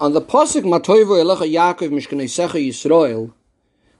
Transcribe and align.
On 0.00 0.12
the 0.12 0.20
pasuk 0.20 0.64
Matoivo 0.64 1.22
Elecha 1.22 1.48
Yaakov 1.48 1.90
Mishkaneisecha 1.90 2.66
Yisrael, 2.68 3.32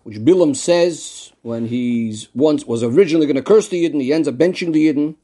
which 0.02 0.18
Bilam 0.18 0.56
says 0.56 1.32
when 1.42 1.68
he's 1.68 2.28
once 2.34 2.66
was 2.66 2.82
originally 2.82 3.26
going 3.26 3.36
to 3.36 3.42
curse 3.42 3.68
the 3.68 3.88
Yidden, 3.88 4.02
he 4.02 4.12
ends 4.12 4.26
up 4.26 4.34
benching 4.34 4.72
the 4.72 4.92
Yidden. 4.92 5.14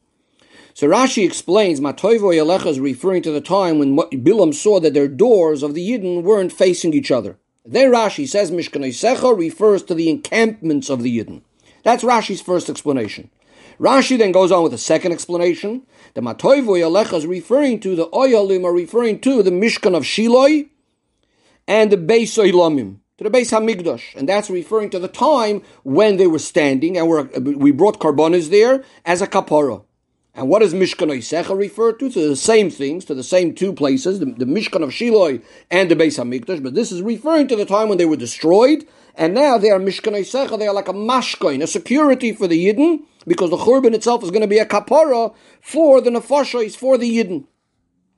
So 0.74 0.86
Rashi 0.86 1.26
explains 1.26 1.80
Matoivo 1.80 2.32
Elecha 2.32 2.66
is 2.66 2.78
referring 2.78 3.22
to 3.22 3.32
the 3.32 3.40
time 3.40 3.80
when 3.80 3.96
Bilam 3.96 4.54
saw 4.54 4.78
that 4.78 4.94
their 4.94 5.08
doors 5.08 5.64
of 5.64 5.74
the 5.74 5.86
Yidden 5.86 6.22
weren't 6.22 6.52
facing 6.52 6.94
each 6.94 7.10
other. 7.10 7.36
Then 7.66 7.90
Rashi 7.90 8.28
says 8.28 8.52
Mishkaneisecha 8.52 9.36
refers 9.36 9.82
to 9.82 9.94
the 9.94 10.08
encampments 10.08 10.88
of 10.88 11.02
the 11.02 11.18
Yidden. 11.18 11.42
That's 11.82 12.04
Rashi's 12.04 12.40
first 12.40 12.70
explanation. 12.70 13.28
Rashi 13.80 14.18
then 14.18 14.30
goes 14.30 14.52
on 14.52 14.62
with 14.62 14.74
a 14.74 14.78
second 14.78 15.12
explanation. 15.12 15.86
The 16.12 16.20
Matoivo 16.20 16.76
Yalecha 16.78 17.14
is 17.14 17.26
referring 17.26 17.80
to 17.80 17.96
the 17.96 18.08
Oyalim 18.08 18.64
are 18.64 18.74
referring 18.74 19.20
to 19.20 19.42
the 19.42 19.50
Mishkan 19.50 19.96
of 19.96 20.02
Shiloi 20.02 20.68
and 21.66 21.90
the 21.90 21.96
Beis 21.96 22.36
Oilamim, 22.36 22.98
to 23.16 23.24
the 23.24 23.30
Beis 23.30 23.50
Hamikdash. 23.50 24.14
And 24.14 24.28
that's 24.28 24.50
referring 24.50 24.90
to 24.90 24.98
the 24.98 25.08
time 25.08 25.62
when 25.82 26.18
they 26.18 26.26
were 26.26 26.38
standing 26.38 26.98
and 26.98 27.08
were, 27.08 27.22
we 27.22 27.70
brought 27.70 28.00
carbonas 28.00 28.50
there 28.50 28.84
as 29.06 29.22
a 29.22 29.26
kapara. 29.26 29.82
And 30.34 30.50
what 30.50 30.58
does 30.58 30.74
Mishkan 30.74 31.08
Oisecha 31.08 31.56
refer 31.56 31.92
to? 31.94 32.10
To 32.10 32.28
the 32.28 32.36
same 32.36 32.68
things, 32.68 33.06
to 33.06 33.14
the 33.14 33.22
same 33.22 33.54
two 33.54 33.72
places, 33.72 34.18
the, 34.20 34.26
the 34.26 34.44
Mishkan 34.44 34.82
of 34.82 34.90
Shiloi 34.90 35.42
and 35.70 35.90
the 35.90 35.96
Beis 35.96 36.22
Hamikdash. 36.22 36.62
But 36.62 36.74
this 36.74 36.92
is 36.92 37.00
referring 37.00 37.48
to 37.48 37.56
the 37.56 37.64
time 37.64 37.88
when 37.88 37.96
they 37.96 38.04
were 38.04 38.16
destroyed 38.16 38.86
and 39.20 39.34
now 39.34 39.58
they 39.58 39.70
are 39.70 39.78
Mishkanei 39.78 40.22
Secha, 40.22 40.58
they 40.58 40.66
are 40.66 40.72
like 40.72 40.88
a 40.88 40.94
mashkoin, 40.94 41.62
a 41.62 41.66
security 41.66 42.32
for 42.32 42.48
the 42.48 42.66
Yidden, 42.66 43.00
because 43.26 43.50
the 43.50 43.58
Churban 43.58 43.92
itself 43.92 44.24
is 44.24 44.30
going 44.30 44.40
to 44.40 44.48
be 44.48 44.56
a 44.56 44.64
kapara 44.64 45.34
for 45.60 46.00
the 46.00 46.08
Nefashos, 46.08 46.74
for 46.74 46.96
the 46.96 47.18
Yidden. 47.18 47.44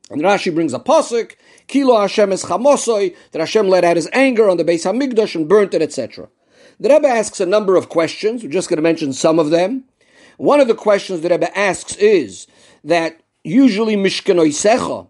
And 0.09 0.21
Rashi 0.21 0.55
brings 0.55 0.73
a 0.73 0.79
pasuk, 0.79 1.33
Kilo 1.67 1.99
Hashem 1.99 2.31
is 2.31 2.43
chamosoi, 2.43 3.17
that 3.33 3.39
Hashem 3.39 3.67
let 3.67 3.83
out 3.83 3.97
his 3.97 4.09
anger 4.13 4.49
on 4.49 4.55
the 4.55 4.63
Beis 4.63 4.89
Hamikdash 4.89 5.35
and 5.35 5.49
burnt 5.49 5.73
it, 5.73 5.81
etc. 5.81 6.29
The 6.79 6.87
Rebbe 6.87 7.09
asks 7.09 7.41
a 7.41 7.45
number 7.45 7.75
of 7.75 7.89
questions. 7.89 8.41
We're 8.41 8.49
just 8.49 8.69
going 8.69 8.77
to 8.77 8.81
mention 8.81 9.11
some 9.11 9.39
of 9.39 9.49
them. 9.49 9.83
One 10.37 10.61
of 10.61 10.69
the 10.69 10.73
questions 10.73 11.19
the 11.19 11.29
Rebbe 11.29 11.57
asks 11.57 11.97
is 11.97 12.47
that 12.85 13.19
usually 13.43 13.97
Mishkanoi 13.97 14.51
Secha, 14.51 15.09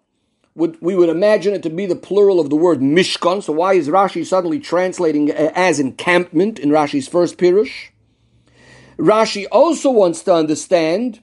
would 0.56 0.80
we 0.82 0.96
would 0.96 1.10
imagine 1.10 1.54
it 1.54 1.64
to 1.64 1.70
be 1.70 1.86
the 1.86 1.96
plural 1.96 2.40
of 2.40 2.50
the 2.50 2.56
word 2.56 2.80
mishkan. 2.80 3.42
So 3.42 3.54
why 3.54 3.74
is 3.74 3.90
Rashi 3.90 4.26
suddenly 4.26 4.60
translating 4.60 5.32
uh, 5.32 5.52
as 5.56 5.80
encampment 5.80 6.60
in 6.60 6.70
Rashi's 6.70 7.08
first 7.08 7.38
pirush? 7.38 7.90
Rashi 8.98 9.46
also 9.52 9.90
wants 9.90 10.22
to 10.24 10.34
understand 10.34 11.22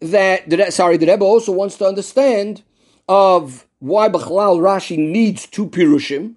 that 0.00 0.74
sorry, 0.74 0.98
the 0.98 1.06
Rebbe 1.06 1.24
also 1.24 1.52
wants 1.52 1.76
to 1.78 1.86
understand 1.86 2.62
of 3.08 3.66
why 3.78 4.08
Bechlal 4.08 4.58
Rashi 4.58 4.98
needs 4.98 5.46
two 5.46 5.66
pirushim, 5.68 6.34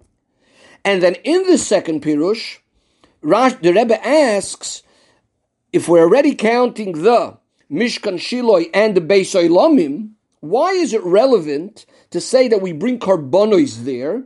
and 0.85 1.03
then 1.03 1.15
in 1.23 1.43
the 1.43 1.57
second 1.57 2.01
pirush, 2.01 2.59
Rashi, 3.21 3.61
the 3.61 3.73
Rebbe 3.73 4.05
asks 4.05 4.83
if 5.73 5.87
we're 5.87 6.03
already 6.03 6.35
counting 6.35 7.03
the 7.03 7.37
Mishkan 7.69 8.15
Shiloi 8.15 8.69
and 8.73 8.95
the 8.95 9.01
Beis 9.01 9.35
Oilamim, 9.35 10.11
why 10.39 10.71
is 10.71 10.93
it 10.93 11.03
relevant 11.03 11.85
to 12.11 12.21
say 12.21 12.47
that 12.47 12.61
we 12.61 12.71
bring 12.71 12.99
carbonos 12.99 13.83
there 13.83 14.23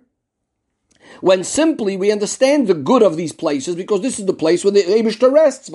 when 1.22 1.44
simply 1.44 1.98
we 1.98 2.12
understand 2.12 2.68
the 2.68 2.74
good 2.74 3.04
of 3.04 3.18
these 3.18 3.34
places 3.34 3.76
because 3.76 4.02
this 4.02 4.20
is 4.20 4.26
the 4.26 4.34
place 4.34 4.64
where 4.64 4.72
the 4.72 4.84
Abishta 4.84 5.32
rests. 5.32 5.70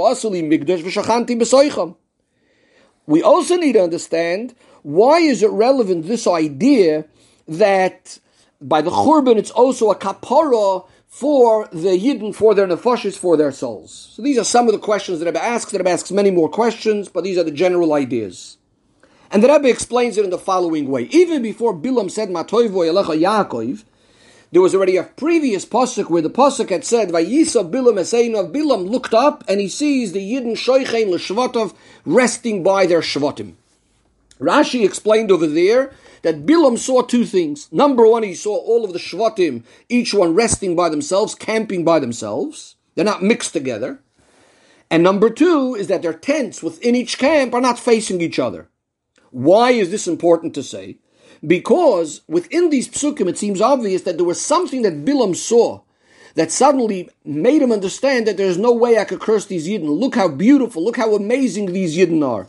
We 3.06 3.22
also 3.22 3.56
need 3.56 3.72
to 3.72 3.82
understand 3.82 4.54
why 4.82 5.18
is 5.18 5.42
it 5.42 5.50
relevant 5.50 6.06
this 6.06 6.26
idea 6.26 7.04
that 7.46 8.18
by 8.60 8.82
the 8.82 8.90
Churban 8.90 9.36
it's 9.36 9.50
also 9.50 9.90
a 9.90 9.96
kapara 9.96 10.86
for 11.06 11.68
the 11.72 11.98
Yidden, 11.98 12.34
for 12.34 12.54
their 12.54 12.66
nefashos, 12.66 13.16
for 13.16 13.36
their 13.36 13.50
souls. 13.50 14.12
So 14.14 14.22
these 14.22 14.36
are 14.36 14.44
some 14.44 14.66
of 14.66 14.72
the 14.72 14.78
questions 14.78 15.18
that 15.18 15.26
Rebbe 15.26 15.42
asks. 15.42 15.72
The 15.72 15.78
Rebbe 15.78 15.90
asks 15.90 16.10
many 16.10 16.30
more 16.30 16.50
questions, 16.50 17.08
but 17.08 17.24
these 17.24 17.38
are 17.38 17.44
the 17.44 17.50
general 17.50 17.94
ideas. 17.94 18.57
And 19.30 19.42
the 19.42 19.48
Rebbe 19.48 19.68
explains 19.68 20.16
it 20.16 20.24
in 20.24 20.30
the 20.30 20.38
following 20.38 20.88
way. 20.88 21.02
Even 21.10 21.42
before 21.42 21.74
Bilam 21.74 22.10
said, 22.10 22.30
Matoivo 22.30 22.84
Elecha 22.90 23.20
Yaakov, 23.20 23.84
there 24.50 24.62
was 24.62 24.74
already 24.74 24.96
a 24.96 25.02
previous 25.02 25.66
pasuk 25.66 26.08
where 26.08 26.22
the 26.22 26.30
pasuk 26.30 26.70
had 26.70 26.82
said, 26.82 27.10
"Vayisa 27.10 27.70
Bilam 27.70 27.98
of 27.98 28.52
Bilam 28.52 28.88
looked 28.88 29.12
up 29.12 29.44
and 29.46 29.60
he 29.60 29.68
sees 29.68 30.12
the 30.12 30.20
Yidden 30.20 30.52
Shoichein 30.52 31.10
l'Shvatov 31.10 31.74
resting 32.06 32.62
by 32.62 32.86
their 32.86 33.02
Shvatim. 33.02 33.52
Rashi 34.40 34.84
explained 34.84 35.30
over 35.30 35.46
there 35.46 35.92
that 36.22 36.46
Bilam 36.46 36.78
saw 36.78 37.02
two 37.02 37.26
things. 37.26 37.68
Number 37.70 38.06
one, 38.06 38.22
he 38.22 38.34
saw 38.34 38.56
all 38.56 38.84
of 38.84 38.94
the 38.94 38.98
Shvatim, 38.98 39.64
each 39.90 40.14
one 40.14 40.34
resting 40.34 40.74
by 40.74 40.88
themselves, 40.88 41.34
camping 41.34 41.84
by 41.84 41.98
themselves. 41.98 42.76
They're 42.94 43.04
not 43.04 43.22
mixed 43.22 43.52
together. 43.52 44.00
And 44.90 45.02
number 45.02 45.28
two 45.28 45.74
is 45.74 45.88
that 45.88 46.00
their 46.00 46.14
tents 46.14 46.62
within 46.62 46.94
each 46.94 47.18
camp 47.18 47.52
are 47.52 47.60
not 47.60 47.78
facing 47.78 48.22
each 48.22 48.38
other. 48.38 48.68
Why 49.30 49.70
is 49.70 49.90
this 49.90 50.06
important 50.06 50.54
to 50.54 50.62
say? 50.62 50.98
Because 51.46 52.22
within 52.26 52.70
these 52.70 52.88
psukim, 52.88 53.28
it 53.28 53.38
seems 53.38 53.60
obvious 53.60 54.02
that 54.02 54.16
there 54.16 54.26
was 54.26 54.40
something 54.40 54.82
that 54.82 55.04
Bilam 55.04 55.36
saw 55.36 55.82
that 56.34 56.52
suddenly 56.52 57.10
made 57.24 57.62
him 57.62 57.72
understand 57.72 58.26
that 58.26 58.36
there's 58.36 58.58
no 58.58 58.72
way 58.72 58.98
I 58.98 59.04
could 59.04 59.20
curse 59.20 59.46
these 59.46 59.68
Yidden. 59.68 59.98
Look 59.98 60.14
how 60.14 60.28
beautiful, 60.28 60.84
look 60.84 60.96
how 60.96 61.14
amazing 61.14 61.72
these 61.72 61.96
Yidden 61.96 62.26
are. 62.26 62.46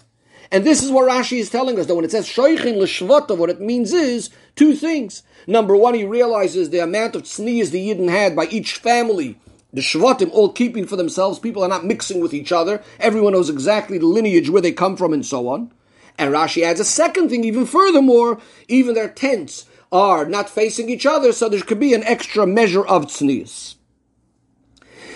And 0.52 0.64
this 0.64 0.84
is 0.84 0.92
what 0.92 1.10
Rashi 1.10 1.40
is 1.40 1.50
telling 1.50 1.80
us 1.80 1.86
that 1.86 1.96
when 1.96 2.06
it 2.06 2.12
says 2.12 2.28
Shoichin 2.28 2.78
L'Shvata, 2.78 3.38
what 3.38 3.52
it 3.52 3.62
means 3.62 3.94
is 3.94 4.32
two 4.56 4.74
things. 4.74 5.22
Number 5.46 5.76
one, 5.76 5.94
he 5.94 6.04
realizes 6.04 6.70
the 6.70 6.80
amount 6.80 7.16
of 7.16 7.24
tznius 7.24 7.70
the 7.70 7.90
Yidden 7.90 8.10
had 8.10 8.36
by 8.36 8.46
each 8.46 8.76
family. 8.76 9.38
The 9.72 9.82
Shvatim 9.82 10.32
all 10.32 10.52
keeping 10.52 10.88
for 10.88 10.96
themselves. 10.96 11.38
People 11.38 11.64
are 11.64 11.70
not 11.70 11.86
mixing 11.86 12.20
with 12.20 12.34
each 12.34 12.52
other. 12.52 12.84
Everyone 13.00 13.34
knows 13.34 13.50
exactly 13.50 14.00
the 14.00 14.08
lineage 14.08 14.50
where 14.50 14.62
they 14.62 14.72
come 14.72 14.98
from 14.98 15.14
and 15.14 15.24
so 15.24 15.48
on. 15.48 15.72
And 16.20 16.34
Rashi 16.34 16.64
adds 16.64 16.82
a 16.82 16.86
second 16.86 17.30
thing, 17.30 17.46
even 17.46 17.66
furthermore, 17.66 18.42
even 18.68 18.94
their 18.94 19.08
tents 19.08 19.66
are 19.90 20.26
not 20.26 20.50
facing 20.50 20.90
each 20.90 21.06
other, 21.06 21.32
so 21.32 21.48
there 21.48 21.62
could 21.62 21.80
be 21.80 21.94
an 21.94 22.04
extra 22.04 22.46
measure 22.46 22.86
of 22.86 23.06
tznius. 23.06 23.76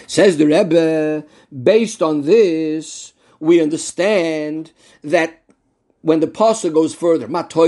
Says 0.07 0.37
the 0.37 0.45
Rebbe, 0.45 1.25
based 1.51 2.01
on 2.01 2.21
this, 2.21 3.11
we 3.41 3.61
understand 3.61 4.71
that 5.03 5.43
when 6.01 6.21
the 6.21 6.27
pasuk 6.27 6.73
goes 6.73 6.95
further, 6.95 7.27
Rashi 7.27 7.61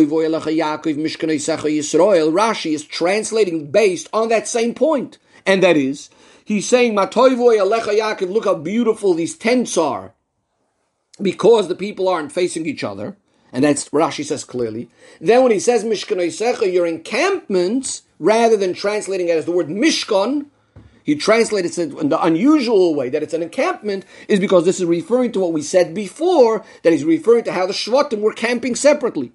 is 2.74 2.86
translating 2.86 3.70
based 3.70 4.08
on 4.14 4.30
that 4.30 4.48
same 4.48 4.74
point, 4.74 5.18
and 5.46 5.62
that 5.62 5.76
is, 5.76 6.10
he's 6.46 6.70
saying, 6.70 6.96
look 6.96 7.14
how 7.14 8.56
beautiful 8.56 9.14
these 9.14 9.38
tents 9.38 9.78
are, 9.78 10.14
because 11.22 11.68
the 11.68 11.76
people 11.76 12.08
aren't 12.08 12.32
facing 12.32 12.66
each 12.66 12.84
other. 12.84 13.18
And 13.56 13.64
that's 13.64 13.88
Rashi 13.88 14.26
says 14.26 14.44
clearly. 14.44 14.90
Then 15.22 15.42
when 15.42 15.54
he 15.54 15.60
says 15.60 15.86
Mishkan 15.86 16.74
your 16.74 16.86
encampments, 16.86 18.02
rather 18.20 18.58
than 18.58 18.74
translating 18.74 19.30
it 19.30 19.38
as 19.38 19.46
the 19.46 19.54
word 19.54 19.70
Mishkan, 19.70 20.48
he 21.06 21.16
translates 21.16 21.78
it 21.78 21.94
in 21.94 22.10
the 22.10 22.22
unusual 22.22 22.94
way 22.96 23.08
that 23.08 23.24
it's 23.24 23.34
an 23.34 23.42
encampment, 23.42 24.04
is 24.28 24.42
because 24.42 24.66
this 24.66 24.82
is 24.82 24.86
referring 24.86 25.32
to 25.32 25.40
what 25.40 25.54
we 25.54 25.62
said 25.62 25.94
before, 25.94 26.66
that 26.84 26.92
he's 26.92 27.06
referring 27.06 27.46
to 27.46 27.54
how 27.54 27.66
the 27.66 27.72
Shvatim 27.72 28.20
were 28.20 28.34
camping 28.34 28.76
separately. 28.76 29.32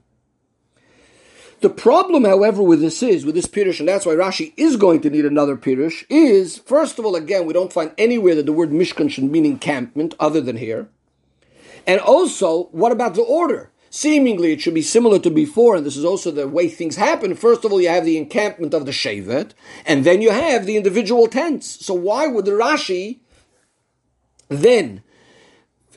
The 1.63 1.71
problem, 1.71 2.25
however, 2.25 2.63
with 2.63 2.83
this 2.83 3.03
is, 3.03 3.25
with 3.25 3.35
this 3.35 3.47
Pirush, 3.47 3.81
and 3.81 3.89
that's 3.89 4.05
why 4.05 4.13
Rashi 4.13 4.53
is 4.59 4.77
going 4.77 5.01
to 5.01 5.09
need 5.09 5.25
another 5.25 5.57
Pirush, 5.57 6.05
is, 6.11 6.59
first 6.59 6.99
of 6.99 7.07
all, 7.07 7.17
again, 7.17 7.47
we 7.47 7.55
don't 7.55 7.73
find 7.73 7.93
anywhere 7.97 8.35
that 8.35 8.45
the 8.45 8.53
word 8.53 8.71
Mishkan 8.71 9.11
should 9.11 9.25
mean 9.25 9.47
encampment, 9.47 10.15
other 10.21 10.43
than 10.43 10.59
here. 10.59 10.91
And 11.87 12.03
also, 12.03 12.65
what 12.65 12.93
about 12.93 13.15
the 13.15 13.23
order? 13.23 13.71
Seemingly, 13.93 14.53
it 14.53 14.61
should 14.61 14.75
be 14.75 14.83
similar 14.83 15.19
to 15.19 15.31
before, 15.31 15.75
and 15.75 15.85
this 15.85 15.97
is 15.97 16.05
also 16.05 16.31
the 16.31 16.47
way 16.47 16.69
things 16.69 16.95
happen. 16.95 17.35
First 17.35 17.65
of 17.65 17.73
all, 17.73 17.81
you 17.81 17.89
have 17.89 18.05
the 18.05 18.17
encampment 18.17 18.73
of 18.73 18.87
the 18.87 18.93
Shevet, 18.93 19.51
and 19.85 20.05
then 20.05 20.23
you 20.23 20.31
have 20.31 20.65
the 20.65 20.77
individual 20.77 21.27
tents. 21.27 21.85
So 21.85 21.93
why 21.95 22.29
would 22.29 22.45
the 22.45 22.53
Rashi 22.53 23.19
then, 24.49 25.03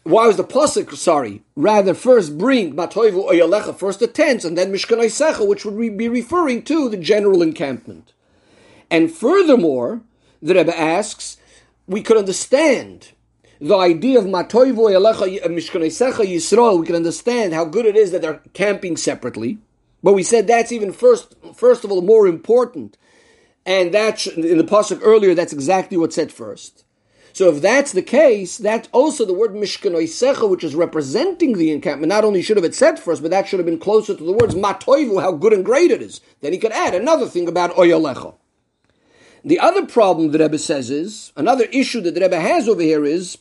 why 0.04 0.28
was 0.28 0.38
the 0.38 0.44
Pasuk, 0.44 0.96
sorry, 0.96 1.44
rather 1.56 1.94
first 1.94 2.38
bring 2.38 2.76
Matoivu 2.76 3.32
Oyalecha, 3.32 3.76
first 3.76 4.00
the 4.00 4.08
tents, 4.08 4.46
and 4.46 4.58
then 4.58 4.72
Mishkan 4.72 4.98
Secha, 4.98 5.48
which 5.48 5.66
would 5.66 5.98
be 5.98 6.08
referring 6.08 6.64
to 6.64 6.90
the 6.90 6.98
general 6.98 7.42
encampment. 7.42 8.14
And 8.90 9.12
furthermore, 9.12 10.02
the 10.42 10.56
Rebbe 10.56 10.78
asks, 10.78 11.38
we 11.88 12.02
could 12.02 12.18
understand 12.18 13.12
the 13.60 13.78
idea 13.78 14.20
of 14.20 14.26
Matoivo 14.26 14.94
uh, 14.94 15.48
Mishkanesecha 15.48 16.26
Yisrael, 16.26 16.80
we 16.80 16.86
can 16.86 16.96
understand 16.96 17.54
how 17.54 17.66
good 17.66 17.86
it 17.86 17.96
is 17.96 18.12
that 18.12 18.22
they're 18.22 18.42
camping 18.54 18.98
separately. 18.98 19.58
But 20.02 20.14
we 20.14 20.24
said 20.24 20.48
that's 20.48 20.72
even 20.72 20.92
first, 20.92 21.36
first 21.56 21.84
of 21.84 21.92
all, 21.92 22.02
more 22.02 22.28
important. 22.28 22.98
And 23.66 23.94
that's 23.94 24.28
in 24.28 24.58
the 24.58 24.64
pasuk 24.64 25.00
earlier. 25.02 25.34
That's 25.34 25.54
exactly 25.54 25.98
what's 25.98 26.16
said 26.16 26.32
first. 26.32 26.84
So 27.32 27.50
if 27.50 27.62
that's 27.62 27.94
the 27.94 28.04
case, 28.04 28.60
that 28.60 28.88
also 28.92 29.26
the 29.26 29.34
word 29.34 29.54
Mishkanoisecha, 29.54 30.48
which 30.48 30.64
is 30.64 30.76
representing 30.76 31.54
the 31.54 31.72
encampment, 31.72 32.10
not 32.10 32.24
only 32.24 32.44
should 32.44 32.58
have 32.58 32.66
it 32.66 32.76
said 32.76 33.00
first, 33.00 33.24
but 33.24 33.32
that 33.32 33.48
should 33.48 33.58
have 33.60 33.66
been 33.66 33.80
closer 33.80 34.14
to 34.14 34.24
the 34.24 34.34
words 34.34 34.54
Matoivu, 34.54 35.20
how 35.20 35.32
good 35.32 35.54
and 35.54 35.66
great 35.66 35.90
it 35.90 36.02
is. 36.02 36.22
Then 36.42 36.54
he 36.54 36.60
could 36.60 36.72
add 36.74 36.94
another 36.94 37.26
thing 37.26 37.48
about 37.48 37.76
Oyalecha. 37.76 38.36
The 39.44 39.60
other 39.60 39.86
problem 39.86 40.32
the 40.32 40.40
Rebbe 40.40 40.60
says 40.60 40.92
is, 40.92 41.34
another 41.36 41.66
issue 41.66 42.02
that 42.02 42.14
the 42.14 42.22
Rebbe 42.22 42.40
has 42.40 42.70
over 42.70 42.82
here 42.82 43.04
is, 43.04 43.40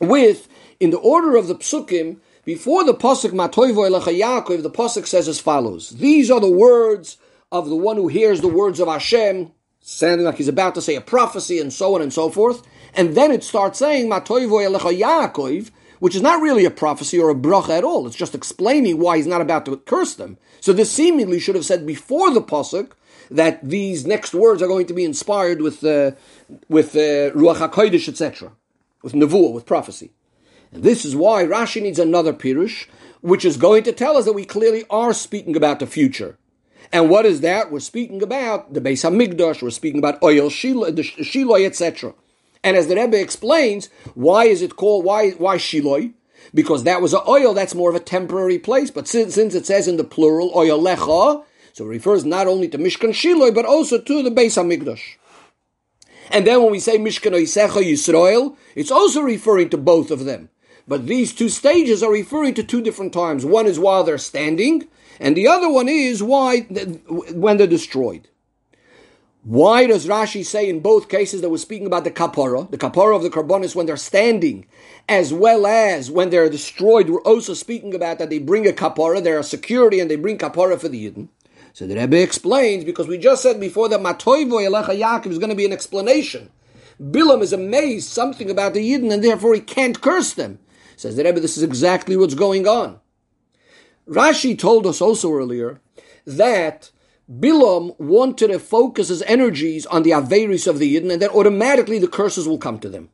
with, 0.00 0.48
in 0.80 0.90
the 0.90 0.98
order 0.98 1.36
of 1.36 1.48
the 1.48 1.54
psukim, 1.54 2.18
before 2.44 2.84
the 2.84 2.94
pasuk 2.94 3.30
Matoivo 3.30 3.88
Elecha 3.90 4.16
Yaakov, 4.16 4.62
the 4.62 4.70
pasuk 4.70 5.06
says 5.06 5.26
as 5.26 5.40
follows: 5.40 5.90
These 5.90 6.30
are 6.30 6.40
the 6.40 6.50
words 6.50 7.18
of 7.50 7.68
the 7.68 7.76
one 7.76 7.96
who 7.96 8.08
hears 8.08 8.40
the 8.40 8.48
words 8.48 8.78
of 8.78 8.88
Hashem, 8.88 9.50
sounding 9.80 10.24
like 10.24 10.36
he's 10.36 10.48
about 10.48 10.74
to 10.76 10.82
say 10.82 10.94
a 10.94 11.00
prophecy, 11.00 11.58
and 11.58 11.72
so 11.72 11.94
on 11.94 12.02
and 12.02 12.12
so 12.12 12.30
forth. 12.30 12.62
And 12.94 13.16
then 13.16 13.32
it 13.32 13.42
starts 13.42 13.78
saying 13.78 14.08
Matoivo 14.08 14.64
Elecha 14.64 14.96
Yaakov, 14.96 15.70
which 15.98 16.14
is 16.14 16.22
not 16.22 16.40
really 16.40 16.64
a 16.64 16.70
prophecy 16.70 17.18
or 17.18 17.30
a 17.30 17.34
bracha 17.34 17.78
at 17.78 17.84
all. 17.84 18.06
It's 18.06 18.16
just 18.16 18.34
explaining 18.34 18.98
why 18.98 19.16
he's 19.16 19.26
not 19.26 19.40
about 19.40 19.64
to 19.66 19.76
curse 19.76 20.14
them. 20.14 20.38
So 20.60 20.72
this 20.72 20.92
seemingly 20.92 21.40
should 21.40 21.54
have 21.54 21.64
said 21.64 21.86
before 21.86 22.32
the 22.32 22.42
pasuk 22.42 22.92
that 23.30 23.60
these 23.68 24.06
next 24.06 24.34
words 24.34 24.62
are 24.62 24.68
going 24.68 24.86
to 24.86 24.94
be 24.94 25.04
inspired 25.04 25.60
with 25.60 25.82
uh, 25.84 26.12
with 26.68 26.94
uh, 26.94 27.34
ruach 27.34 27.56
hakodesh, 27.56 28.08
etc., 28.08 28.52
with 29.06 29.14
nevuah, 29.14 29.52
with 29.52 29.66
prophecy. 29.66 30.10
And 30.72 30.82
this 30.82 31.04
is 31.04 31.14
why 31.14 31.44
Rashi 31.44 31.80
needs 31.80 32.00
another 32.00 32.32
pirush, 32.32 32.86
which 33.20 33.44
is 33.44 33.56
going 33.56 33.84
to 33.84 33.92
tell 33.92 34.16
us 34.16 34.24
that 34.24 34.32
we 34.32 34.44
clearly 34.44 34.84
are 34.90 35.14
speaking 35.14 35.54
about 35.54 35.78
the 35.78 35.86
future. 35.86 36.36
And 36.92 37.08
what 37.08 37.24
is 37.24 37.40
that? 37.42 37.70
We're 37.70 37.78
speaking 37.78 38.20
about 38.20 38.74
the 38.74 38.80
Beis 38.80 39.08
Hamikdash. 39.08 39.62
We're 39.62 39.70
speaking 39.70 40.00
about 40.00 40.20
oihel 40.22 40.50
Shiloh, 40.50 40.92
Shiloh, 41.02 41.64
etc. 41.64 42.14
And 42.64 42.76
as 42.76 42.88
the 42.88 42.96
Rebbe 42.96 43.20
explains, 43.20 43.90
why 44.14 44.46
is 44.46 44.60
it 44.60 44.74
called 44.74 45.04
why 45.04 45.30
why 45.30 45.56
Shiloh? 45.56 46.10
Because 46.52 46.82
that 46.82 47.00
was 47.00 47.14
an 47.14 47.20
oihel. 47.20 47.54
That's 47.54 47.76
more 47.76 47.90
of 47.90 47.96
a 47.96 48.00
temporary 48.00 48.58
place. 48.58 48.90
But 48.90 49.06
since, 49.06 49.36
since 49.36 49.54
it 49.54 49.66
says 49.66 49.86
in 49.86 49.98
the 49.98 50.04
plural 50.04 50.50
oihel 50.50 50.82
lecha, 50.82 51.44
so 51.72 51.84
it 51.84 51.88
refers 51.88 52.24
not 52.24 52.48
only 52.48 52.66
to 52.70 52.78
Mishkan 52.78 53.14
Shiloh, 53.14 53.52
but 53.52 53.66
also 53.66 54.00
to 54.00 54.22
the 54.24 54.30
Beis 54.30 54.56
Hamikdash. 54.60 55.16
And 56.30 56.46
then 56.46 56.62
when 56.62 56.72
we 56.72 56.80
say 56.80 56.98
Mishkan 56.98 57.32
Oisecha 57.32 57.82
Yisrael, 57.82 58.56
it's 58.74 58.90
also 58.90 59.20
referring 59.20 59.68
to 59.70 59.78
both 59.78 60.10
of 60.10 60.24
them. 60.24 60.48
But 60.88 61.06
these 61.06 61.34
two 61.34 61.48
stages 61.48 62.02
are 62.02 62.12
referring 62.12 62.54
to 62.54 62.62
two 62.62 62.80
different 62.80 63.12
times. 63.12 63.44
One 63.44 63.66
is 63.66 63.78
while 63.78 64.04
they're 64.04 64.18
standing, 64.18 64.86
and 65.18 65.36
the 65.36 65.48
other 65.48 65.68
one 65.70 65.88
is 65.88 66.22
why 66.22 66.60
when 66.60 67.56
they're 67.56 67.66
destroyed. 67.66 68.28
Why 69.42 69.86
does 69.86 70.06
Rashi 70.06 70.44
say 70.44 70.68
in 70.68 70.80
both 70.80 71.08
cases 71.08 71.40
that 71.40 71.50
we're 71.50 71.58
speaking 71.58 71.86
about 71.86 72.02
the 72.02 72.10
kapara, 72.10 72.68
the 72.68 72.78
kapara 72.78 73.14
of 73.14 73.22
the 73.22 73.30
karbonos 73.30 73.76
when 73.76 73.86
they're 73.86 73.96
standing, 73.96 74.66
as 75.08 75.32
well 75.32 75.66
as 75.66 76.10
when 76.10 76.30
they're 76.30 76.50
destroyed? 76.50 77.08
We're 77.08 77.22
also 77.22 77.54
speaking 77.54 77.94
about 77.94 78.18
that 78.18 78.28
they 78.28 78.40
bring 78.40 78.66
a 78.66 78.72
kapara, 78.72 79.22
they're 79.22 79.38
a 79.38 79.44
security, 79.44 80.00
and 80.00 80.10
they 80.10 80.16
bring 80.16 80.36
kapara 80.36 80.80
for 80.80 80.88
the 80.88 81.08
yidden. 81.08 81.28
So 81.76 81.86
the 81.86 81.94
Rebbe 81.94 82.22
explains 82.22 82.84
because 82.84 83.06
we 83.06 83.18
just 83.18 83.42
said 83.42 83.60
before 83.60 83.90
that 83.90 84.00
Matoivo 84.00 84.66
Elecha 84.66 84.98
Yaakov 84.98 85.26
is 85.26 85.38
going 85.38 85.50
to 85.50 85.54
be 85.54 85.66
an 85.66 85.74
explanation. 85.74 86.48
Bilam 86.98 87.42
is 87.42 87.52
amazed 87.52 88.08
something 88.08 88.48
about 88.48 88.72
the 88.72 88.80
yidden, 88.80 89.12
and 89.12 89.22
therefore 89.22 89.52
he 89.52 89.60
can't 89.60 90.00
curse 90.00 90.32
them. 90.32 90.58
Says 90.96 91.16
the 91.16 91.24
Rebbe, 91.24 91.38
this 91.38 91.58
is 91.58 91.62
exactly 91.62 92.16
what's 92.16 92.32
going 92.32 92.66
on. 92.66 92.98
Rashi 94.08 94.58
told 94.58 94.86
us 94.86 95.02
also 95.02 95.30
earlier 95.30 95.82
that 96.26 96.92
Bilam 97.30 97.94
wanted 98.00 98.48
to 98.48 98.58
focus 98.58 99.08
his 99.08 99.20
energies 99.24 99.84
on 99.84 100.02
the 100.02 100.12
Averis 100.12 100.66
of 100.66 100.78
the 100.78 100.96
Yidden, 100.96 101.12
and 101.12 101.20
that 101.20 101.34
automatically 101.34 101.98
the 101.98 102.08
curses 102.08 102.48
will 102.48 102.56
come 102.56 102.78
to 102.78 102.88
them. 102.88 103.10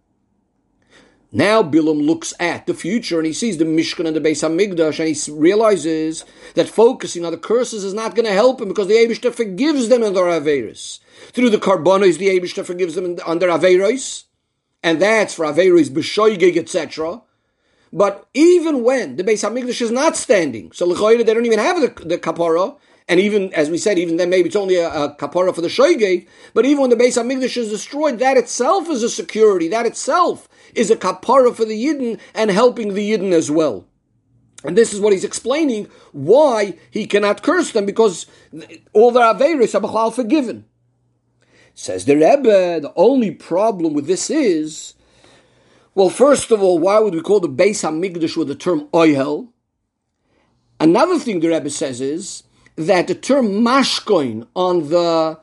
Now 1.35 1.63
Bilam 1.63 2.07
looks 2.07 2.35
at 2.39 2.67
the 2.67 2.75
future 2.75 3.17
and 3.17 3.27
he 3.27 3.33
sees 3.33 3.57
the 3.57 3.65
Mishkan 3.65 4.07
and 4.07 4.15
the 4.15 4.21
Beis 4.21 4.47
Hamikdash 4.47 4.99
and 5.01 5.09
he 5.09 5.33
realizes 5.33 6.27
that 6.55 6.69
focusing 6.69 7.25
on 7.25 7.33
the 7.33 7.39
curses 7.39 7.85
is 7.85 7.95
not 7.95 8.15
going 8.15 8.27
to 8.27 8.35
help 8.35 8.61
him 8.61 8.69
because 8.69 8.87
the 8.87 8.95
Abishta 8.95 9.33
forgives 9.33 9.89
them 9.89 10.03
in 10.03 10.13
their 10.13 10.25
Averis. 10.25 11.01
Through 11.33 11.49
the 11.49 11.57
Karbonos, 11.57 12.19
the 12.19 12.29
Abishta 12.29 12.67
forgives 12.67 12.97
them 12.97 13.17
on 13.27 13.39
their 13.39 13.49
Averis, 13.49 14.25
and 14.83 15.01
that's 15.01 15.35
for 15.35 15.47
Averis, 15.47 15.89
B'shoigig, 15.89 16.59
etc. 16.59 17.23
But 17.95 18.29
even 18.35 18.83
when 18.85 19.17
the 19.17 19.25
Beis 19.25 19.49
Hamikdash 19.49 19.81
is 19.81 19.91
not 19.91 20.19
standing, 20.19 20.71
so 20.73 20.87
they 20.87 21.25
don't 21.25 21.47
even 21.47 21.59
have 21.59 21.81
the, 21.81 22.05
the 22.05 22.19
kapara, 22.19 22.77
and 23.09 23.21
even 23.21 23.53
as 23.55 23.71
we 23.71 23.79
said, 23.79 23.99
even 23.99 24.17
then 24.17 24.31
maybe 24.31 24.47
it's 24.47 24.57
only 24.57 24.77
a, 24.77 24.89
a 24.89 25.17
kapara 25.17 25.55
for 25.55 25.61
the 25.61 25.69
shoigeg. 25.69 26.27
But 26.55 26.65
even 26.65 26.83
when 26.83 26.91
the 26.91 26.97
Beis 26.97 27.21
Hamikdash 27.21 27.57
is 27.57 27.71
destroyed, 27.71 28.19
that 28.21 28.37
itself 28.37 28.89
is 28.89 29.03
a 29.03 29.11
security. 29.11 29.69
That 29.69 29.87
itself 29.87 30.49
is 30.75 30.91
a 30.91 30.97
kapara 30.97 31.55
for 31.55 31.65
the 31.65 31.85
Yidden 31.85 32.21
and 32.35 32.51
helping 32.51 32.95
the 32.95 33.11
Yidden 33.11 33.33
as 33.33 33.51
well. 33.51 33.87
And 34.65 34.79
this 34.79 34.93
is 34.93 35.01
what 35.01 35.13
he's 35.13 35.25
explaining 35.25 35.89
why 36.13 36.79
he 36.91 37.07
cannot 37.07 37.43
curse 37.43 37.73
them 37.73 37.85
because 37.85 38.27
all 38.93 39.11
their 39.11 39.35
averis 39.35 39.75
are 39.75 40.13
forgiven. 40.13 40.67
Says 41.75 42.05
the 42.05 42.15
Rebbe, 42.15 42.81
the 42.81 42.93
only 42.97 43.33
problem 43.33 43.95
with 43.95 44.07
this 44.07 44.31
is 44.31 44.95
well, 45.95 46.09
first 46.09 46.51
of 46.51 46.63
all, 46.63 46.79
why 46.79 46.99
would 47.01 47.15
we 47.15 47.21
call 47.21 47.41
the 47.41 47.49
Beis 47.49 47.83
Hamikdash 47.83 48.37
with 48.37 48.49
the 48.49 48.55
term 48.55 48.89
oihel? 48.95 49.49
Another 50.81 51.19
thing 51.19 51.41
the 51.41 51.49
Rebbe 51.49 51.69
says 51.69 52.01
is 52.01 52.45
that 52.77 53.07
the 53.07 53.15
term 53.15 53.47
mashkoin 53.47 54.47
on 54.55 54.89
the 54.89 55.39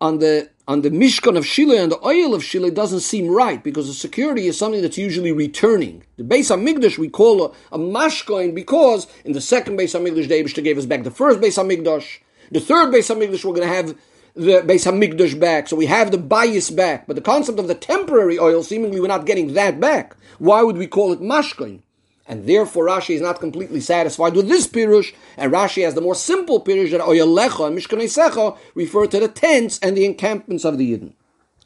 on 0.00 0.18
the 0.18 0.50
on 0.68 0.82
the 0.82 0.90
mishkan 0.90 1.36
of 1.36 1.46
Shiloh 1.46 1.76
and 1.76 1.92
the 1.92 1.96
oihel 1.98 2.34
of 2.34 2.42
Shiloh 2.42 2.70
doesn't 2.70 3.00
seem 3.00 3.28
right 3.28 3.62
because 3.62 3.86
the 3.86 3.94
security 3.94 4.48
is 4.48 4.58
something 4.58 4.82
that's 4.82 4.98
usually 4.98 5.30
returning. 5.30 6.02
The 6.16 6.24
Beis 6.24 6.50
Hamikdash 6.50 6.98
we 6.98 7.08
call 7.08 7.44
a, 7.44 7.52
a 7.72 7.78
mashkoin 7.78 8.54
because 8.54 9.06
in 9.24 9.32
the 9.32 9.40
second 9.40 9.78
Beis 9.78 9.98
Hamikdash, 9.98 10.28
David 10.28 10.64
gave 10.64 10.76
us 10.76 10.86
back 10.86 11.04
the 11.04 11.10
first 11.10 11.40
Beis 11.40 11.56
Hamikdash. 11.56 12.18
The 12.50 12.60
third 12.60 12.92
Beis 12.92 13.14
Hamikdash 13.14 13.44
we're 13.44 13.54
going 13.54 13.68
to 13.68 13.74
have 13.74 13.96
the 14.34 14.62
Beis 14.62 14.84
Hamikdash 14.84 15.38
back, 15.38 15.68
so 15.68 15.76
we 15.76 15.86
have 15.86 16.10
the 16.10 16.18
bias 16.18 16.70
back. 16.70 17.06
But 17.06 17.14
the 17.14 17.22
concept 17.22 17.60
of 17.60 17.68
the 17.68 17.74
temporary 17.74 18.36
oihel, 18.36 18.64
seemingly 18.64 19.00
we're 19.00 19.06
not 19.06 19.24
getting 19.24 19.54
that 19.54 19.78
back. 19.78 20.16
Why 20.38 20.62
would 20.62 20.76
we 20.76 20.88
call 20.88 21.12
it 21.12 21.20
mashkoin? 21.20 21.82
And 22.28 22.46
therefore 22.46 22.86
Rashi 22.86 23.14
is 23.14 23.20
not 23.20 23.38
completely 23.40 23.80
satisfied 23.80 24.34
with 24.34 24.48
this 24.48 24.66
pirush, 24.66 25.14
and 25.36 25.52
Rashi 25.52 25.84
has 25.84 25.94
the 25.94 26.00
more 26.00 26.14
simple 26.14 26.62
pirush 26.62 26.90
that 26.90 27.00
oyalecha 27.00 27.68
and 27.68 27.78
mishkanesecha 27.78 28.58
refer 28.74 29.06
to 29.06 29.20
the 29.20 29.28
tents 29.28 29.78
and 29.78 29.96
the 29.96 30.04
encampments 30.04 30.64
of 30.64 30.76
the 30.76 30.92
Yidden. 30.92 31.12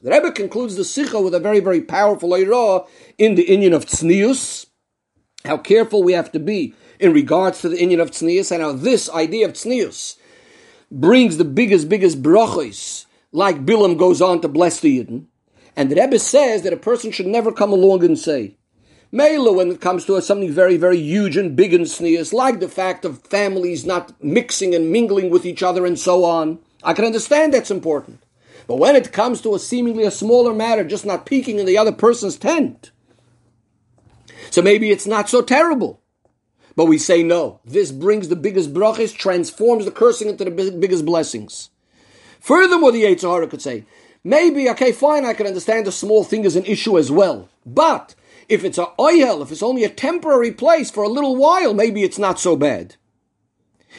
The 0.03 0.11
Rebbe 0.11 0.33
concludes 0.33 0.77
the 0.77 0.85
Sikha 0.85 1.21
with 1.21 1.35
a 1.35 1.41
very, 1.41 1.61
very 1.61 1.81
powerful 1.81 2.31
Eirah 2.31 2.87
in 3.19 3.35
the 3.35 3.47
Inyan 3.47 3.75
of 3.75 3.85
Tznius, 3.87 4.67
how 5.45 5.59
careful 5.59 6.03
we 6.03 6.13
have 6.13 6.33
to 6.33 6.39
be 6.39 6.75
in 6.99 7.13
regards 7.13 7.61
to 7.61 7.69
the 7.69 7.77
Inyan 7.77 8.01
of 8.01 8.11
Tznius, 8.11 8.51
and 8.51 8.63
how 8.63 8.73
this 8.73 9.11
idea 9.11 9.47
of 9.47 9.55
Tznius 9.55 10.17
brings 10.91 11.37
the 11.37 11.45
biggest, 11.45 11.89
biggest 11.89 12.23
brachos, 12.23 13.07
like 13.33 13.65
Bilam 13.65 13.99
goes 13.99 14.21
on 14.21 14.41
to 14.41 14.49
bless 14.49 14.81
the 14.81 14.99
Yidden. 14.99 15.27
And 15.77 15.91
the 15.91 15.97
Rebbe 15.97 16.19
says 16.19 16.63
that 16.63 16.73
a 16.73 16.79
person 16.79 17.11
should 17.13 17.27
never 17.27 17.53
come 17.53 17.73
along 17.73 18.05
and 18.05 18.19
say, 18.19 18.57
Mela, 19.13 19.53
when 19.53 19.71
it 19.71 19.81
comes 19.81 20.05
to 20.05 20.21
something 20.21 20.53
very, 20.53 20.77
very 20.77 20.99
huge 20.99 21.37
and 21.37 21.57
big 21.57 21.75
and 21.75 21.89
sneers, 21.89 22.33
like 22.33 22.61
the 22.61 22.69
fact 22.69 23.05
of 23.05 23.23
families 23.23 23.85
not 23.85 24.13
mixing 24.23 24.75
and 24.75 24.93
mingling 24.93 25.31
with 25.31 25.45
each 25.45 25.63
other 25.63 25.85
and 25.85 25.99
so 25.99 26.25
on, 26.25 26.61
I 26.85 26.93
can 26.93 27.05
understand 27.05 27.53
that's 27.53 27.73
important. 27.73 28.23
But 28.69 28.77
when 28.77 28.95
it 28.95 29.13
comes 29.13 29.41
to 29.41 29.55
a 29.55 29.59
seemingly 29.59 30.05
a 30.05 30.13
smaller 30.13 30.55
matter, 30.55 30.85
just 30.85 31.05
not 31.05 31.27
peeking 31.27 31.59
in 31.59 31.67
the 31.67 31.77
other 31.77 31.91
person's 31.91 32.37
tent, 32.37 32.93
so 34.51 34.63
maybe 34.63 34.91
it's 34.91 35.07
not 35.07 35.29
so 35.29 35.43
terrible. 35.43 36.01
But 36.77 36.87
we 36.87 36.97
say 36.97 37.25
no. 37.25 37.61
This 37.65 37.91
brings 37.91 38.29
the 38.29 38.37
biggest 38.37 38.73
brachas, 38.73 39.15
transforms 39.15 39.85
the 39.85 39.91
cursing 39.91 40.29
into 40.29 40.45
the 40.45 40.51
biggest 40.79 41.05
blessings. 41.05 41.71
Furthermore, 42.39 42.93
the 42.93 43.03
Yetzer 43.03 43.31
Hara 43.31 43.49
could 43.49 43.61
say, 43.61 43.85
maybe, 44.23 44.69
okay, 44.71 44.93
fine, 44.93 45.25
I 45.25 45.35
can 45.35 45.49
understand 45.49 45.87
the 45.87 45.93
small 45.93 46.23
thing 46.23 46.45
is 46.45 46.57
an 46.57 46.65
issue 46.65 46.97
as 46.97 47.11
well. 47.11 47.49
But 47.67 48.15
if 48.51 48.65
it's 48.65 48.79
a 48.79 48.87
oihel, 48.99 49.43
if 49.43 49.53
it's 49.53 49.63
only 49.63 49.85
a 49.85 49.89
temporary 49.89 50.51
place 50.51 50.91
for 50.91 51.05
a 51.05 51.09
little 51.09 51.37
while, 51.37 51.73
maybe 51.73 52.03
it's 52.03 52.19
not 52.19 52.41
so 52.41 52.57
bad. 52.57 52.97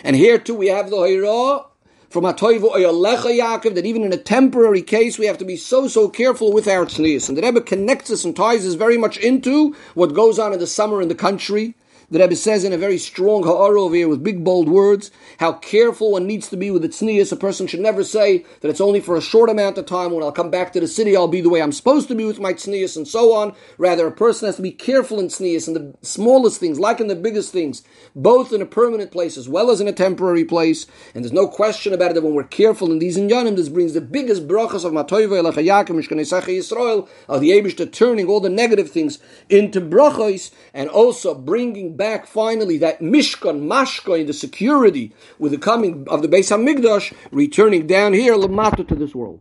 And 0.03 0.15
here 0.15 0.38
too 0.38 0.53
we 0.53 0.67
have 0.67 0.89
the 0.89 0.98
Hira 0.98 1.65
from 2.10 2.25
Atoivu 2.25 2.75
Oyalecha 2.75 3.39
Yaakov 3.39 3.75
that 3.75 3.86
even 3.86 4.03
in 4.03 4.12
a 4.12 4.17
temporary 4.17 4.81
case 4.81 5.17
we 5.17 5.25
have 5.25 5.38
to 5.38 5.46
be 5.46 5.55
so 5.55 5.88
so 5.88 6.10
careful 6.10 6.51
with 6.51 6.67
our 6.67 6.86
tznius. 6.86 7.29
And 7.29 7.38
the 7.38 7.41
Rebbe 7.41 7.62
connects 7.62 8.12
us 8.12 8.25
and 8.25 8.36
ties 8.36 8.67
us 8.67 8.74
very 8.74 8.98
much 8.98 9.17
into 9.17 9.74
what 9.93 10.13
goes 10.13 10.38
on 10.38 10.51
in 10.51 10.60
the 10.60 10.67
summer 10.67 11.01
in 11.01 11.08
the 11.08 11.15
country 11.15 11.75
the 12.12 12.20
Rebbe 12.20 12.36
says 12.36 12.65
in 12.65 12.74
a 12.74 12.77
very 12.77 12.98
strong 12.98 13.44
ha'ara 13.44 13.82
over 13.82 13.96
here 13.96 14.10
with 14.10 14.24
big 14.24 14.44
bold 14.44 14.68
words 14.68 15.12
how 15.39 15.53
careful 15.53 16.12
one 16.12 16.27
needs 16.27 16.50
to 16.50 16.58
be 16.58 16.70
with 16.70 16.84
its 16.84 17.01
tznius. 17.01 17.32
A 17.32 17.38
person 17.38 17.68
should 17.68 17.80
never 17.80 18.03
say 18.03 18.46
that 18.60 18.68
it's 18.68 18.82
only 18.82 19.00
for 19.00 19.15
a 19.15 19.22
short 19.22 19.50
amount 19.50 19.77
of 19.77 19.86
time. 19.86 20.12
When 20.12 20.22
I'll 20.22 20.34
come 20.34 20.51
back 20.51 20.74
to 20.74 20.82
the 20.82 20.88
city, 20.88 21.15
I'll 21.15 21.30
be 21.30 21.39
the 21.39 21.50
way 21.50 21.62
I'm 21.62 21.72
supposed 21.72 22.10
to 22.10 22.15
be 22.15 22.25
with 22.25 22.39
my 22.39 22.53
tznius 22.53 22.98
and 22.98 23.08
so 23.08 23.34
on. 23.34 23.56
Rather, 23.77 24.06
a 24.06 24.12
person 24.12 24.48
has 24.48 24.58
to 24.58 24.62
be 24.62 24.72
careful 24.72 25.20
in 25.20 25.27
tznius 25.27 25.68
in 25.70 25.74
the 25.74 25.96
smallest 26.01 26.60
things, 26.60 26.80
like 26.80 27.00
in 27.00 27.08
the 27.08 27.15
biggest 27.15 27.53
things, 27.53 27.82
both 28.13 28.51
in 28.51 28.62
a 28.62 28.65
permanent 28.65 29.12
place 29.12 29.38
as 29.38 29.48
well 29.48 29.72
as 29.72 29.80
in 29.80 29.88
a 29.88 29.94
temporary 29.94 30.44
place. 30.44 30.88
And 31.15 31.24
there's 31.24 31.32
no 31.32 31.48
question 31.48 31.94
about 31.94 32.12
it 32.12 32.15
that 32.15 32.24
when 32.24 32.34
we're 32.34 32.44
careful 32.44 32.91
in 32.91 33.00
these 33.00 33.18
inyanim, 33.18 33.56
this 33.56 33.70
brings 33.70 33.94
the 33.94 34.01
biggest 34.01 34.50
brachas 34.50 34.84
of 34.84 34.91
Matoiva 34.91 35.41
Elecha 35.41 35.65
Yaakov 35.65 35.96
Mishkanei 35.96 36.58
Yisrael 36.58 37.08
of 37.30 37.39
the 37.39 37.51
Abishta 37.51 37.89
turning 37.91 38.27
all 38.27 38.41
the 38.41 38.50
negative 38.50 38.91
things 38.91 39.20
into 39.50 39.80
brachos 39.80 40.51
and 40.74 40.89
also 40.89 41.34
bringing 41.34 41.96
back 42.01 42.25
finally 42.25 42.79
that 42.79 43.00
Mishkan, 43.00 43.67
Mashka, 43.67 44.20
in 44.20 44.25
the 44.25 44.34
security 44.34 45.13
with 45.38 45.51
the 45.51 45.60
coming 45.60 46.08
of 46.08 46.24
the 46.24 46.27
Beis 46.27 46.50
Hamikdash, 46.50 47.13
returning 47.31 47.86
down 47.86 48.13
here, 48.13 48.34
Lamata 48.34 48.88
to 48.88 48.96
this 48.96 49.13
world. 49.13 49.39